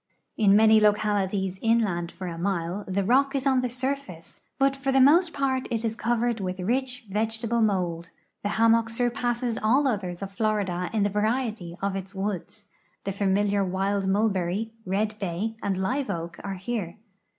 In 0.35 0.55
many 0.55 0.79
localities 0.79 1.57
OF 1.57 1.61
THE 1.61 1.67
UNITED 1.67 2.09
STATES 2.09 2.17
393 2.17 2.17
inland 2.17 2.17
for 2.17 2.25
a 2.25 2.37
mile 2.39 2.83
the 2.87 3.03
rock 3.03 3.35
is 3.35 3.45
on 3.45 3.61
the 3.61 3.69
surface, 3.69 4.41
but 4.57 4.75
for 4.75 4.91
the 4.91 4.99
most 4.99 5.31
part 5.31 5.67
it 5.69 5.85
is 5.85 5.95
covered 5.95 6.39
with 6.39 6.59
rich 6.59 7.05
vegetable 7.07 7.61
mold. 7.61 8.09
The 8.41 8.49
hammock 8.49 8.89
sur 8.89 9.11
passes 9.11 9.59
all 9.61 9.87
others 9.87 10.23
of 10.23 10.31
Florida 10.31 10.89
in 10.91 11.03
the 11.03 11.09
variety 11.11 11.77
of 11.83 11.95
its 11.95 12.15
woods. 12.15 12.71
The 13.03 13.11
familiar 13.11 13.63
wild 13.63 14.07
mulberry, 14.07 14.73
red 14.87 15.19
bay, 15.19 15.55
and 15.61 15.77
liveoak 15.77 16.39
are 16.43 16.55
here. 16.55 16.97